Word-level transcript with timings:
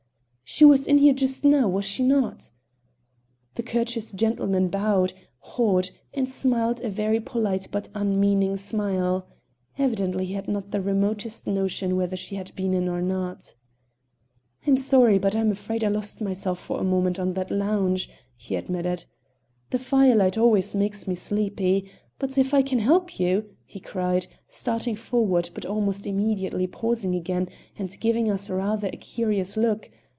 "She 0.53 0.65
was 0.65 0.85
in 0.85 0.97
here 0.97 1.13
just 1.13 1.45
now, 1.45 1.69
was 1.69 1.85
she 1.85 2.03
not?" 2.03 2.51
The 3.55 3.63
courteous 3.63 4.11
gentleman 4.11 4.67
bowed, 4.67 5.13
hawed, 5.39 5.91
and 6.13 6.29
smiled 6.29 6.81
a 6.81 6.89
very 6.89 7.21
polite 7.21 7.69
but 7.71 7.87
unmeaning 7.95 8.57
smile. 8.57 9.29
Evidently 9.77 10.25
he 10.25 10.33
had 10.33 10.49
not 10.49 10.71
the 10.71 10.81
remotest 10.81 11.47
notion 11.47 11.95
whether 11.95 12.17
she 12.17 12.35
had 12.35 12.53
been 12.53 12.73
in 12.73 12.89
or 12.89 13.01
not. 13.01 13.55
"I 14.67 14.71
am 14.71 14.75
sorry, 14.75 15.17
but 15.17 15.37
I 15.37 15.39
am 15.39 15.51
afraid 15.51 15.85
I 15.85 15.87
lost 15.87 16.19
myself 16.19 16.59
for 16.59 16.81
a 16.81 16.83
moment 16.83 17.17
on 17.17 17.31
that 17.35 17.49
lounge," 17.49 18.09
he 18.35 18.57
admitted. 18.57 19.05
"The 19.69 19.79
firelight 19.79 20.37
always 20.37 20.75
makes 20.75 21.07
me 21.07 21.15
sleepy. 21.15 21.89
But 22.19 22.37
if 22.37 22.53
I 22.53 22.61
can 22.61 22.79
help 22.79 23.21
you," 23.21 23.45
he 23.63 23.79
cried, 23.79 24.27
starting 24.49 24.97
forward, 24.97 25.49
but 25.53 25.65
almost 25.65 26.05
immediately 26.05 26.67
pausing 26.67 27.15
again 27.15 27.47
and 27.79 27.97
giving 28.01 28.29
us 28.29 28.49
rather 28.49 28.89
a 28.91 28.97
curious 28.97 29.55
look. 29.55 29.89